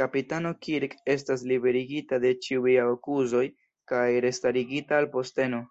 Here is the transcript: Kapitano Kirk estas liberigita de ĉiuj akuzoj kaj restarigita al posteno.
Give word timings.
Kapitano 0.00 0.50
Kirk 0.66 0.96
estas 1.14 1.46
liberigita 1.54 2.20
de 2.26 2.34
ĉiuj 2.50 2.76
akuzoj 2.86 3.44
kaj 3.96 4.06
restarigita 4.30 5.04
al 5.04 5.14
posteno. 5.20 5.68